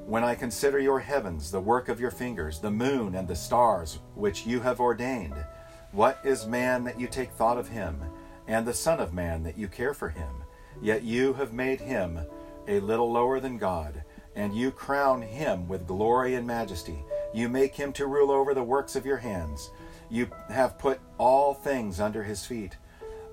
When 0.04 0.22
I 0.22 0.34
consider 0.34 0.78
your 0.78 1.00
heavens, 1.00 1.50
the 1.50 1.62
work 1.62 1.88
of 1.88 1.98
your 1.98 2.10
fingers, 2.10 2.60
the 2.60 2.70
moon 2.70 3.14
and 3.14 3.26
the 3.26 3.34
stars 3.34 4.00
which 4.14 4.46
you 4.46 4.60
have 4.60 4.80
ordained, 4.80 5.46
what 5.92 6.18
is 6.22 6.44
man 6.44 6.84
that 6.84 7.00
you 7.00 7.06
take 7.06 7.30
thought 7.30 7.56
of 7.56 7.68
him, 7.68 7.98
and 8.46 8.66
the 8.66 8.74
Son 8.74 9.00
of 9.00 9.14
Man 9.14 9.44
that 9.44 9.56
you 9.56 9.68
care 9.68 9.94
for 9.94 10.10
him? 10.10 10.44
Yet 10.82 11.04
you 11.04 11.32
have 11.32 11.54
made 11.54 11.80
him 11.80 12.20
a 12.66 12.80
little 12.80 13.10
lower 13.10 13.40
than 13.40 13.56
God, 13.56 14.04
and 14.36 14.54
you 14.54 14.70
crown 14.70 15.22
him 15.22 15.68
with 15.68 15.86
glory 15.86 16.34
and 16.34 16.46
majesty. 16.46 17.02
You 17.32 17.48
make 17.48 17.74
him 17.74 17.92
to 17.94 18.06
rule 18.06 18.30
over 18.30 18.54
the 18.54 18.62
works 18.62 18.96
of 18.96 19.06
your 19.06 19.18
hands. 19.18 19.70
You 20.10 20.30
have 20.48 20.78
put 20.78 21.00
all 21.18 21.54
things 21.54 22.00
under 22.00 22.22
his 22.22 22.46
feet 22.46 22.76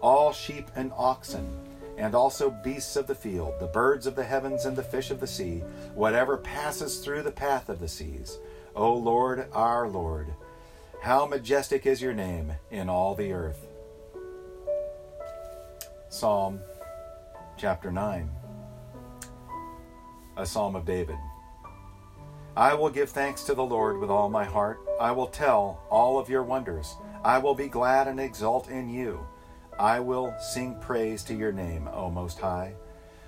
all 0.05 0.31
sheep 0.31 0.69
and 0.75 0.91
oxen, 0.95 1.49
and 1.97 2.13
also 2.13 2.51
beasts 2.51 2.95
of 2.95 3.07
the 3.07 3.15
field, 3.15 3.53
the 3.59 3.65
birds 3.65 4.05
of 4.05 4.15
the 4.15 4.23
heavens 4.23 4.65
and 4.65 4.77
the 4.77 4.83
fish 4.83 5.09
of 5.09 5.19
the 5.19 5.25
sea, 5.25 5.63
whatever 5.95 6.37
passes 6.37 6.99
through 6.99 7.23
the 7.23 7.31
path 7.31 7.69
of 7.69 7.79
the 7.79 7.87
seas. 7.87 8.37
O 8.75 8.93
Lord, 8.93 9.47
our 9.51 9.87
Lord, 9.87 10.27
how 11.01 11.25
majestic 11.25 11.87
is 11.87 12.03
your 12.03 12.13
name 12.13 12.53
in 12.69 12.87
all 12.87 13.15
the 13.15 13.31
earth. 13.31 13.65
Psalm 16.09 16.59
chapter 17.57 17.91
9, 17.91 18.29
a 20.37 20.45
psalm 20.45 20.75
of 20.75 20.85
David. 20.85 21.17
I 22.57 22.73
will 22.73 22.89
give 22.89 23.09
thanks 23.09 23.43
to 23.43 23.53
the 23.53 23.65
Lord 23.65 23.99
with 23.99 24.09
all 24.09 24.29
my 24.29 24.45
heart. 24.45 24.79
I 24.97 25.11
will 25.11 25.27
tell 25.27 25.83
all 25.89 26.17
of 26.17 26.29
your 26.29 26.43
wonders. 26.43 26.95
I 27.21 27.37
will 27.37 27.53
be 27.53 27.67
glad 27.67 28.07
and 28.07 28.17
exult 28.17 28.69
in 28.69 28.87
you. 28.87 29.27
I 29.77 29.99
will 29.99 30.33
sing 30.39 30.79
praise 30.79 31.21
to 31.25 31.35
your 31.35 31.51
name, 31.51 31.89
O 31.91 32.09
Most 32.09 32.39
High. 32.39 32.75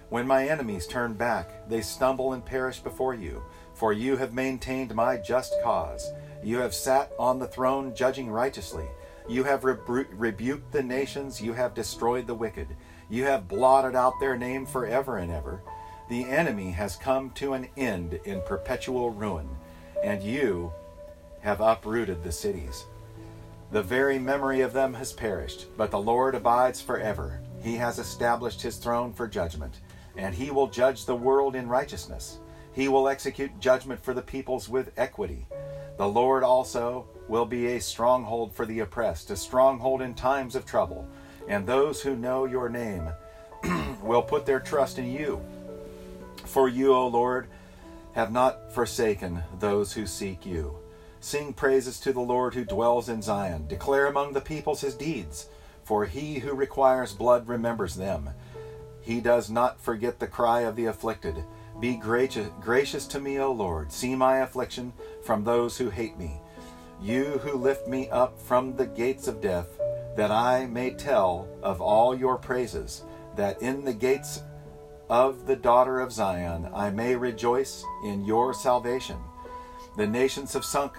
When 0.08 0.26
my 0.26 0.48
enemies 0.48 0.88
turn 0.88 1.14
back, 1.14 1.68
they 1.68 1.82
stumble 1.82 2.32
and 2.32 2.46
perish 2.46 2.80
before 2.80 3.16
you, 3.16 3.44
for 3.74 3.92
you 3.92 4.16
have 4.16 4.34
maintained 4.34 4.96
my 4.96 5.18
just 5.18 5.54
cause. 5.62 6.10
You 6.42 6.60
have 6.60 6.74
sat 6.74 7.12
on 7.20 7.38
the 7.38 7.48
throne 7.48 7.94
judging 7.94 8.30
righteously. 8.30 8.86
You 9.28 9.44
have 9.44 9.66
rebu- 9.66 10.08
rebuked 10.14 10.72
the 10.72 10.84
nations, 10.84 11.42
you 11.42 11.52
have 11.52 11.74
destroyed 11.74 12.28
the 12.28 12.34
wicked. 12.34 12.70
You 13.10 13.26
have 13.26 13.50
blotted 13.50 13.94
out 13.94 14.14
their 14.22 14.38
name 14.38 14.66
forever 14.66 15.18
and 15.18 15.34
ever. 15.34 15.64
The 16.10 16.24
enemy 16.24 16.72
has 16.72 16.96
come 16.96 17.32
to 17.32 17.54
an 17.54 17.68
end 17.76 18.20
in 18.24 18.42
perpetual 18.42 19.10
ruin, 19.10 19.50
and 20.04 20.24
you 20.24 20.72
have 21.42 21.60
uprooted 21.60 22.24
the 22.24 22.32
cities. 22.32 22.86
The 23.72 23.84
very 23.84 24.18
memory 24.18 24.62
of 24.62 24.72
them 24.72 24.94
has 24.94 25.12
perished, 25.12 25.66
but 25.76 25.92
the 25.92 26.00
Lord 26.00 26.34
abides 26.34 26.82
forever. 26.82 27.42
He 27.62 27.76
has 27.76 28.00
established 28.00 28.62
his 28.62 28.78
throne 28.78 29.12
for 29.12 29.28
judgment, 29.28 29.82
and 30.16 30.34
he 30.34 30.50
will 30.50 30.68
judge 30.68 31.06
the 31.06 31.16
world 31.16 31.56
in 31.56 31.68
righteousness. 31.68 32.40
He 32.72 32.88
will 32.88 33.10
execute 33.10 33.60
judgment 33.60 34.02
for 34.02 34.14
the 34.14 34.22
peoples 34.22 34.70
with 34.70 34.94
equity. 34.96 35.46
The 35.98 36.08
Lord 36.08 36.44
also 36.44 37.08
will 37.28 37.46
be 37.46 37.68
a 37.68 37.82
stronghold 37.82 38.54
for 38.54 38.66
the 38.66 38.80
oppressed, 38.80 39.30
a 39.32 39.36
stronghold 39.36 40.02
in 40.02 40.14
times 40.14 40.56
of 40.56 40.66
trouble. 40.66 41.06
And 41.50 41.68
those 41.68 42.02
who 42.02 42.16
know 42.16 42.46
your 42.46 42.70
name 42.70 43.10
will 44.02 44.22
put 44.22 44.46
their 44.46 44.60
trust 44.62 45.00
in 45.00 45.12
you. 45.12 45.42
For 46.48 46.70
you, 46.70 46.94
O 46.94 47.08
Lord, 47.08 47.48
have 48.14 48.32
not 48.32 48.74
forsaken 48.74 49.44
those 49.60 49.94
who 49.94 50.08
seek 50.08 50.46
you. 50.46 50.80
Sing 51.20 51.54
praises 51.54 52.00
to 52.00 52.14
the 52.14 52.22
Lord 52.22 52.54
who 52.54 52.64
dwells 52.64 53.10
in 53.10 53.22
Zion. 53.22 53.68
Declare 53.68 54.08
among 54.08 54.34
the 54.34 54.42
peoples 54.42 54.82
his 54.82 54.96
deeds, 54.96 55.50
for 55.84 56.06
he 56.06 56.40
who 56.40 56.54
requires 56.54 57.14
blood 57.14 57.48
remembers 57.48 57.96
them. 57.96 58.30
He 59.02 59.20
does 59.20 59.50
not 59.50 59.80
forget 59.80 60.20
the 60.20 60.28
cry 60.28 60.62
of 60.62 60.76
the 60.76 60.86
afflicted. 60.86 61.44
Be 61.80 61.96
gracious, 61.96 62.50
gracious 62.62 63.06
to 63.08 63.20
me, 63.20 63.40
O 63.40 63.52
Lord. 63.52 63.92
See 63.92 64.16
my 64.16 64.38
affliction 64.38 64.94
from 65.24 65.44
those 65.44 65.78
who 65.78 65.90
hate 65.90 66.18
me. 66.18 66.40
You 67.02 67.40
who 67.44 67.58
lift 67.58 67.88
me 67.88 68.10
up 68.10 68.40
from 68.40 68.76
the 68.76 68.88
gates 68.88 69.28
of 69.28 69.42
death, 69.42 69.68
that 70.16 70.32
I 70.32 70.66
may 70.66 70.92
tell 70.92 71.48
of 71.62 71.82
all 71.82 72.18
your 72.18 72.38
praises, 72.38 73.04
that 73.36 73.62
in 73.62 73.86
the 73.86 73.94
gates 73.94 74.42
of 75.10 75.46
the 75.46 75.56
daughter 75.56 76.00
of 76.00 76.12
Zion 76.12 76.70
I 76.74 76.90
may 76.90 77.16
rejoice 77.16 77.84
in 78.04 78.26
your 78.26 78.54
salvation. 78.54 79.18
The 79.96 80.08
nations 80.08 80.54
have 80.54 80.66
sunk 80.66 80.98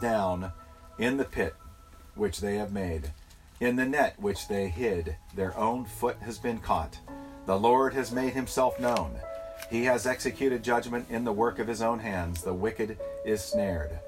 down 0.00 0.52
in 0.98 1.16
the 1.16 1.24
pit 1.24 1.54
which 2.14 2.40
they 2.40 2.56
have 2.56 2.72
made. 2.72 3.12
In 3.60 3.76
the 3.76 3.84
net 3.84 4.14
which 4.18 4.48
they 4.48 4.68
hid, 4.68 5.16
their 5.34 5.56
own 5.56 5.84
foot 5.84 6.16
has 6.20 6.38
been 6.38 6.58
caught. 6.58 6.98
The 7.46 7.58
Lord 7.58 7.92
has 7.94 8.10
made 8.10 8.32
himself 8.32 8.80
known. 8.80 9.12
He 9.70 9.84
has 9.84 10.06
executed 10.06 10.64
judgment 10.64 11.06
in 11.10 11.24
the 11.24 11.32
work 11.32 11.58
of 11.58 11.68
his 11.68 11.82
own 11.82 11.98
hands. 11.98 12.42
The 12.42 12.54
wicked 12.54 12.98
is 13.24 13.42
snared. 13.42 13.98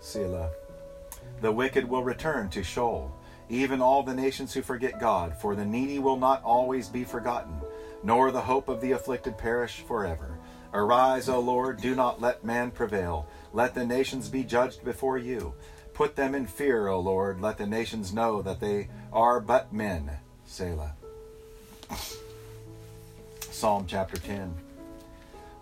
Selah. 0.00 0.50
The 1.40 1.52
wicked 1.52 1.88
will 1.88 2.02
return 2.02 2.50
to 2.50 2.62
Sheol, 2.62 3.10
even 3.48 3.80
all 3.80 4.02
the 4.02 4.14
nations 4.14 4.52
who 4.52 4.62
forget 4.62 5.00
God, 5.00 5.36
for 5.36 5.54
the 5.54 5.64
needy 5.64 5.98
will 5.98 6.16
not 6.16 6.42
always 6.42 6.88
be 6.88 7.04
forgotten, 7.04 7.54
nor 8.02 8.30
the 8.30 8.40
hope 8.40 8.68
of 8.68 8.80
the 8.80 8.92
afflicted 8.92 9.36
perish 9.36 9.84
forever. 9.86 10.38
Arise, 10.72 11.28
O 11.28 11.38
Lord, 11.38 11.80
do 11.80 11.94
not 11.94 12.20
let 12.20 12.44
man 12.44 12.70
prevail. 12.70 13.28
Let 13.52 13.74
the 13.74 13.86
nations 13.86 14.28
be 14.28 14.42
judged 14.42 14.84
before 14.84 15.18
you. 15.18 15.54
Put 15.92 16.16
them 16.16 16.34
in 16.34 16.46
fear, 16.46 16.88
O 16.88 16.98
Lord. 16.98 17.40
Let 17.40 17.58
the 17.58 17.66
nations 17.66 18.12
know 18.12 18.42
that 18.42 18.58
they 18.58 18.88
are 19.12 19.38
but 19.38 19.72
men. 19.72 20.10
Selah. 20.44 20.94
Psalm 23.40 23.84
chapter 23.86 24.16
10. 24.16 24.52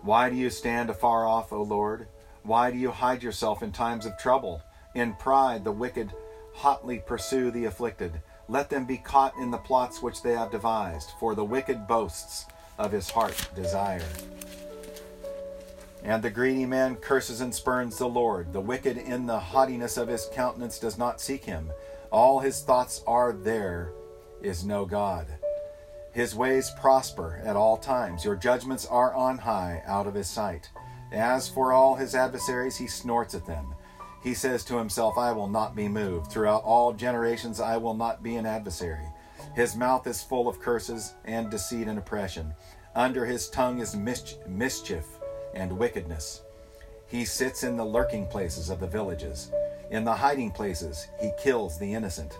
Why 0.01 0.31
do 0.31 0.35
you 0.35 0.49
stand 0.49 0.89
afar 0.89 1.27
off, 1.27 1.53
O 1.53 1.61
Lord? 1.61 2.07
Why 2.41 2.71
do 2.71 2.77
you 2.79 2.89
hide 2.89 3.21
yourself 3.21 3.61
in 3.61 3.71
times 3.71 4.07
of 4.07 4.17
trouble? 4.17 4.63
In 4.95 5.13
pride, 5.13 5.63
the 5.63 5.71
wicked 5.71 6.11
hotly 6.53 6.99
pursue 6.99 7.51
the 7.51 7.65
afflicted. 7.65 8.21
Let 8.47 8.69
them 8.69 8.85
be 8.85 8.97
caught 8.97 9.35
in 9.37 9.51
the 9.51 9.57
plots 9.57 10.01
which 10.01 10.21
they 10.21 10.33
have 10.33 10.51
devised, 10.51 11.11
for 11.19 11.35
the 11.35 11.45
wicked 11.45 11.87
boasts 11.87 12.45
of 12.77 12.91
his 12.91 13.09
heart 13.09 13.49
desire. 13.55 14.03
And 16.03 16.21
the 16.21 16.29
greedy 16.29 16.65
man 16.65 16.97
curses 16.97 17.39
and 17.39 17.55
spurns 17.55 17.97
the 17.97 18.07
Lord. 18.07 18.51
The 18.51 18.59
wicked 18.59 18.97
in 18.97 19.25
the 19.25 19.39
haughtiness 19.39 19.95
of 19.95 20.09
his 20.09 20.29
countenance 20.33 20.77
does 20.77 20.97
not 20.97 21.21
seek 21.21 21.45
him. 21.45 21.71
All 22.11 22.39
his 22.39 22.61
thoughts 22.61 23.01
are 23.07 23.31
there 23.31 23.91
is 24.41 24.65
no 24.65 24.85
God. 24.85 25.27
His 26.11 26.35
ways 26.35 26.71
prosper 26.79 27.41
at 27.43 27.55
all 27.55 27.77
times. 27.77 28.25
Your 28.25 28.35
judgments 28.35 28.85
are 28.85 29.13
on 29.13 29.37
high 29.39 29.81
out 29.85 30.05
of 30.05 30.13
his 30.13 30.27
sight. 30.27 30.69
As 31.11 31.47
for 31.47 31.71
all 31.71 31.95
his 31.95 32.13
adversaries, 32.15 32.77
he 32.77 32.87
snorts 32.87 33.33
at 33.33 33.45
them. 33.45 33.73
He 34.23 34.33
says 34.33 34.63
to 34.65 34.77
himself, 34.77 35.17
I 35.17 35.33
will 35.33 35.49
not 35.49 35.75
be 35.75 35.89
moved. 35.89 36.31
Throughout 36.31 36.63
all 36.63 36.93
generations, 36.93 37.59
I 37.59 37.75
will 37.75 37.93
not 37.93 38.23
be 38.23 38.37
an 38.37 38.45
adversary. 38.45 39.05
His 39.53 39.75
mouth 39.75 40.07
is 40.07 40.23
full 40.23 40.47
of 40.47 40.61
curses 40.61 41.13
and 41.25 41.51
deceit 41.51 41.87
and 41.87 41.99
oppression. 41.99 42.53
Under 42.95 43.25
his 43.25 43.49
tongue 43.49 43.79
is 43.79 43.95
mis- 43.95 44.37
mischief 44.47 45.05
and 45.53 45.77
wickedness. 45.77 46.41
He 47.07 47.25
sits 47.25 47.63
in 47.63 47.75
the 47.75 47.85
lurking 47.85 48.25
places 48.27 48.69
of 48.69 48.79
the 48.79 48.87
villages. 48.87 49.51
In 49.91 50.05
the 50.05 50.15
hiding 50.15 50.51
places, 50.51 51.07
he 51.21 51.31
kills 51.37 51.77
the 51.77 51.93
innocent. 51.93 52.39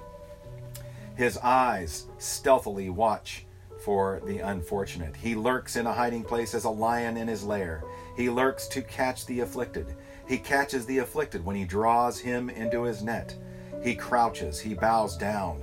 His 1.15 1.37
eyes 1.39 2.07
stealthily 2.17 2.89
watch 2.89 3.45
for 3.83 4.21
the 4.25 4.39
unfortunate. 4.39 5.15
He 5.15 5.35
lurks 5.35 5.75
in 5.75 5.85
a 5.85 5.93
hiding 5.93 6.23
place 6.23 6.55
as 6.55 6.63
a 6.63 6.69
lion 6.69 7.17
in 7.17 7.27
his 7.27 7.43
lair. 7.43 7.83
He 8.15 8.29
lurks 8.29 8.67
to 8.69 8.81
catch 8.81 9.25
the 9.25 9.41
afflicted. 9.41 9.95
He 10.27 10.37
catches 10.37 10.85
the 10.85 10.99
afflicted 10.99 11.43
when 11.45 11.55
he 11.55 11.65
draws 11.65 12.19
him 12.19 12.49
into 12.49 12.83
his 12.83 13.03
net. 13.03 13.35
He 13.83 13.95
crouches, 13.95 14.59
he 14.59 14.73
bows 14.73 15.17
down, 15.17 15.61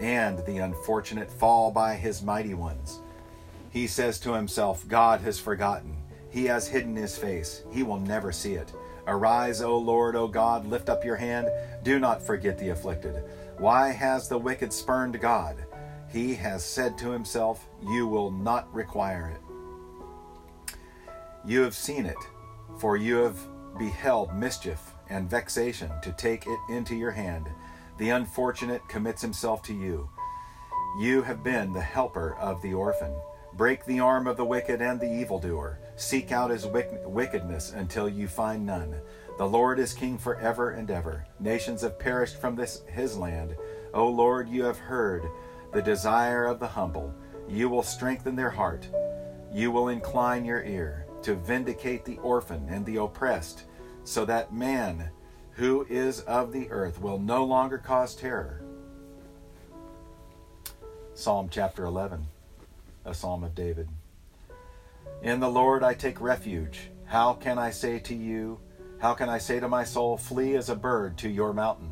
and 0.00 0.44
the 0.46 0.58
unfortunate 0.58 1.30
fall 1.30 1.70
by 1.70 1.94
his 1.94 2.22
mighty 2.22 2.54
ones. 2.54 3.00
He 3.70 3.86
says 3.86 4.18
to 4.20 4.34
himself, 4.34 4.86
God 4.88 5.20
has 5.20 5.38
forgotten. 5.38 5.96
He 6.30 6.44
has 6.46 6.66
hidden 6.66 6.96
his 6.96 7.16
face. 7.16 7.62
He 7.70 7.82
will 7.82 8.00
never 8.00 8.32
see 8.32 8.54
it. 8.54 8.72
Arise, 9.06 9.62
O 9.62 9.76
Lord, 9.78 10.16
O 10.16 10.28
God, 10.28 10.66
lift 10.66 10.88
up 10.88 11.04
your 11.04 11.16
hand. 11.16 11.48
Do 11.82 11.98
not 11.98 12.22
forget 12.22 12.58
the 12.58 12.70
afflicted. 12.70 13.24
Why 13.58 13.90
has 13.90 14.28
the 14.28 14.38
wicked 14.38 14.72
spurned 14.72 15.20
God? 15.20 15.56
He 16.08 16.34
has 16.34 16.64
said 16.64 16.98
to 16.98 17.10
himself, 17.10 17.66
You 17.82 18.06
will 18.06 18.30
not 18.30 18.72
require 18.74 19.32
it. 19.34 20.74
You 21.44 21.62
have 21.62 21.74
seen 21.74 22.06
it, 22.06 22.16
for 22.78 22.96
you 22.96 23.16
have 23.16 23.38
beheld 23.78 24.34
mischief 24.34 24.92
and 25.08 25.28
vexation 25.28 25.90
to 26.02 26.12
take 26.12 26.46
it 26.46 26.58
into 26.68 26.94
your 26.94 27.10
hand. 27.10 27.48
The 27.98 28.10
unfortunate 28.10 28.86
commits 28.88 29.22
himself 29.22 29.62
to 29.64 29.74
you. 29.74 30.08
You 30.98 31.22
have 31.22 31.42
been 31.42 31.72
the 31.72 31.80
helper 31.80 32.36
of 32.36 32.60
the 32.62 32.74
orphan. 32.74 33.14
Break 33.54 33.84
the 33.84 34.00
arm 34.00 34.26
of 34.26 34.36
the 34.36 34.44
wicked 34.44 34.80
and 34.80 34.98
the 34.98 35.12
evildoer. 35.12 35.78
Seek 35.96 36.32
out 36.32 36.50
his 36.50 36.66
wickedness 36.66 37.72
until 37.72 38.08
you 38.08 38.28
find 38.28 38.64
none. 38.64 38.96
The 39.38 39.46
Lord 39.46 39.78
is 39.78 39.92
king 39.92 40.18
forever 40.18 40.70
and 40.70 40.90
ever. 40.90 41.26
Nations 41.38 41.82
have 41.82 41.98
perished 41.98 42.40
from 42.40 42.56
this 42.56 42.82
his 42.86 43.16
land. 43.16 43.56
O 43.94 44.08
Lord, 44.08 44.48
you 44.48 44.64
have 44.64 44.78
heard 44.78 45.24
the 45.72 45.82
desire 45.82 46.46
of 46.46 46.60
the 46.60 46.68
humble. 46.68 47.14
You 47.48 47.68
will 47.68 47.82
strengthen 47.82 48.36
their 48.36 48.50
heart. 48.50 48.88
You 49.52 49.70
will 49.70 49.88
incline 49.88 50.44
your 50.44 50.62
ear 50.62 51.01
to 51.22 51.34
vindicate 51.34 52.04
the 52.04 52.18
orphan 52.18 52.66
and 52.68 52.84
the 52.84 52.96
oppressed, 52.96 53.64
so 54.04 54.24
that 54.24 54.52
man 54.52 55.10
who 55.52 55.86
is 55.88 56.20
of 56.20 56.52
the 56.52 56.70
earth 56.70 57.00
will 57.00 57.18
no 57.18 57.44
longer 57.44 57.78
cause 57.78 58.14
terror. 58.14 58.62
Psalm 61.14 61.48
chapter 61.50 61.84
11, 61.84 62.26
a 63.04 63.14
psalm 63.14 63.44
of 63.44 63.54
David. 63.54 63.88
In 65.22 65.40
the 65.40 65.50
Lord 65.50 65.84
I 65.84 65.94
take 65.94 66.20
refuge. 66.20 66.90
How 67.04 67.34
can 67.34 67.58
I 67.58 67.70
say 67.70 67.98
to 68.00 68.14
you, 68.14 68.58
how 68.98 69.14
can 69.14 69.28
I 69.28 69.38
say 69.38 69.60
to 69.60 69.68
my 69.68 69.84
soul, 69.84 70.16
flee 70.16 70.56
as 70.56 70.70
a 70.70 70.74
bird 70.74 71.18
to 71.18 71.28
your 71.28 71.52
mountain? 71.52 71.90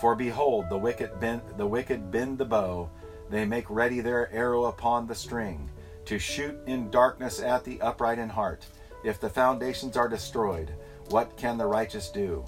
For 0.00 0.14
behold, 0.16 0.68
the 0.68 0.78
wicked 0.78 1.20
bend, 1.20 1.42
the 1.56 1.66
wicked 1.66 2.10
bend 2.10 2.38
the 2.38 2.44
bow; 2.44 2.90
they 3.30 3.44
make 3.44 3.70
ready 3.70 4.00
their 4.00 4.32
arrow 4.32 4.64
upon 4.64 5.06
the 5.06 5.14
string, 5.14 5.70
to 6.04 6.18
shoot 6.18 6.58
in 6.66 6.90
darkness 6.90 7.40
at 7.40 7.64
the 7.64 7.80
upright 7.80 8.18
in 8.18 8.28
heart. 8.28 8.66
If 9.04 9.20
the 9.20 9.28
foundations 9.30 9.96
are 9.96 10.08
destroyed, 10.08 10.74
what 11.10 11.36
can 11.36 11.58
the 11.58 11.66
righteous 11.66 12.08
do? 12.08 12.44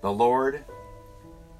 The 0.00 0.12
Lord 0.12 0.64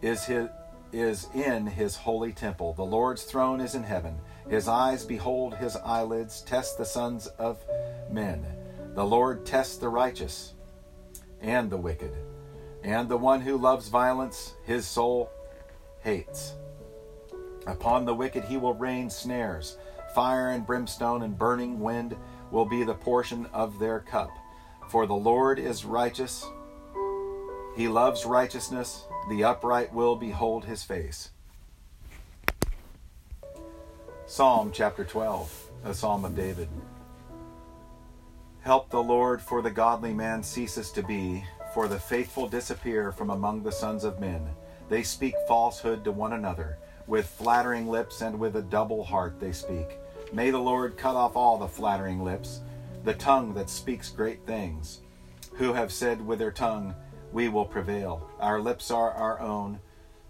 is 0.03 0.25
his 0.25 0.49
is 0.91 1.29
in 1.35 1.67
his 1.67 1.97
holy 1.97 2.33
temple. 2.33 2.73
The 2.73 2.85
Lord's 2.85 3.25
throne 3.25 3.61
is 3.61 3.75
in 3.75 3.83
heaven. 3.83 4.19
His 4.49 4.69
eyes 4.69 5.05
behold 5.05 5.55
his 5.55 5.77
eyelids, 5.77 6.41
test 6.41 6.79
the 6.79 6.87
sons 6.87 7.27
of 7.39 7.63
men. 8.11 8.47
The 8.95 9.05
Lord 9.05 9.45
tests 9.45 9.77
the 9.77 9.91
righteous 9.91 10.55
and 11.43 11.69
the 11.69 11.77
wicked 11.77 12.15
and 12.83 13.09
the 13.09 13.17
one 13.17 13.41
who 13.41 13.57
loves 13.57 13.89
violence, 13.89 14.55
his 14.65 14.87
soul 14.87 15.31
hates. 16.01 16.55
Upon 17.67 18.05
the 18.05 18.15
wicked 18.15 18.45
he 18.45 18.57
will 18.57 18.75
rain 18.75 19.11
snares. 19.11 19.77
Fire 20.19 20.51
and 20.51 20.67
brimstone 20.67 21.23
and 21.23 21.39
burning 21.39 21.79
wind 21.79 22.17
will 22.51 22.65
be 22.65 22.83
the 22.83 22.93
portion 22.93 23.47
of 23.53 23.79
their 23.79 24.01
cup. 24.01 24.37
For 24.89 25.07
the 25.07 25.15
Lord 25.15 25.61
is 25.61 25.85
righteous. 25.85 26.45
He 27.77 27.87
loves 27.87 28.25
righteousness. 28.25 29.05
The 29.31 29.45
upright 29.45 29.95
will 29.95 30.17
behold 30.17 30.65
his 30.65 30.83
face. 30.83 31.31
Psalm 34.27 34.73
chapter 34.75 35.05
12, 35.05 35.71
a 35.85 35.95
psalm 35.95 36.25
of 36.25 36.35
David. 36.35 36.69
Help 38.63 38.91
the 38.91 39.01
Lord, 39.01 39.41
for 39.41 39.63
the 39.63 39.71
godly 39.71 40.13
man 40.13 40.43
ceases 40.43 40.91
to 40.91 41.05
be 41.05 41.45
for 41.73 41.87
the 41.87 42.01
faithful 42.01 42.49
disappear 42.49 43.13
from 43.13 43.31
among 43.31 43.63
the 43.63 43.71
sons 43.71 44.03
of 44.03 44.19
men. 44.19 44.49
They 44.89 45.05
speak 45.05 45.35
falsehood 45.47 46.03
to 46.03 46.11
one 46.11 46.33
another. 46.33 46.77
With 47.07 47.27
flattering 47.27 47.87
lips 47.87 48.21
and 48.21 48.41
with 48.41 48.57
a 48.57 48.63
double 48.63 49.05
heart 49.05 49.39
they 49.39 49.53
speak. 49.53 49.97
May 50.33 50.51
the 50.51 50.59
Lord 50.59 50.97
cut 50.97 51.17
off 51.17 51.37
all 51.37 51.57
the 51.57 51.69
flattering 51.69 52.23
lips, 52.23 52.61
the 53.05 53.15
tongue 53.15 53.55
that 53.55 53.71
speaks 53.71 54.11
great 54.11 54.45
things, 54.47 55.01
who 55.55 55.73
have 55.73 55.91
said 55.93 56.25
with 56.25 56.39
their 56.39 56.51
tongue, 56.51 56.95
We 57.33 57.49
will 57.49 57.65
prevail. 57.65 58.29
Our 58.39 58.61
lips 58.61 58.91
are 58.91 59.13
our 59.13 59.41
own. 59.41 59.81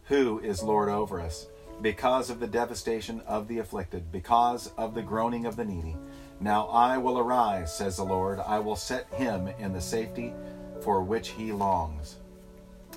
Who 0.05 0.39
is 0.41 0.63
Lord 0.63 0.89
over 0.89 1.21
us? 1.21 1.49
Because 1.83 2.31
of 2.31 2.41
the 2.41 2.47
devastation 2.47 3.21
of 3.27 3.49
the 3.49 3.59
afflicted, 3.59 4.11
because 4.11 4.73
of 4.77 4.95
the 4.95 5.03
groaning 5.03 5.47
of 5.47 5.57
the 5.57 5.65
needy. 5.65 5.97
Now 6.41 6.69
I 6.69 6.99
will 6.99 7.19
arise, 7.19 7.75
says 7.75 7.97
the 7.97 8.05
Lord. 8.05 8.39
I 8.39 8.59
will 8.61 8.77
set 8.77 9.13
him 9.13 9.49
in 9.59 9.73
the 9.73 9.81
safety 9.81 10.33
for 10.81 11.03
which 11.03 11.31
he 11.31 11.53
longs. 11.53 12.17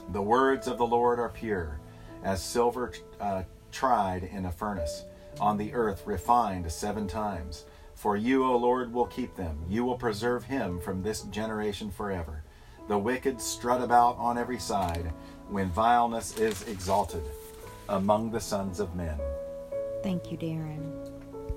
The 0.09 0.21
words 0.21 0.67
of 0.67 0.77
the 0.77 0.85
Lord 0.85 1.19
are 1.19 1.29
pure, 1.29 1.79
as 2.23 2.43
silver 2.43 2.93
uh, 3.19 3.43
tried 3.71 4.23
in 4.23 4.45
a 4.45 4.51
furnace, 4.51 5.05
on 5.39 5.57
the 5.57 5.73
earth 5.73 6.03
refined 6.05 6.71
seven 6.71 7.07
times. 7.07 7.65
For 7.95 8.17
you, 8.17 8.45
O 8.45 8.57
Lord, 8.57 8.91
will 8.91 9.05
keep 9.05 9.35
them. 9.35 9.57
You 9.69 9.85
will 9.85 9.97
preserve 9.97 10.43
him 10.43 10.79
from 10.79 11.03
this 11.03 11.21
generation 11.23 11.91
forever. 11.91 12.43
The 12.87 12.97
wicked 12.97 13.39
strut 13.39 13.81
about 13.81 14.17
on 14.17 14.37
every 14.37 14.59
side 14.59 15.13
when 15.49 15.69
vileness 15.69 16.37
is 16.37 16.67
exalted 16.67 17.23
among 17.89 18.31
the 18.31 18.39
sons 18.39 18.79
of 18.79 18.95
men. 18.95 19.19
Thank 20.01 20.31
you, 20.31 20.37
Darren. 20.37 21.10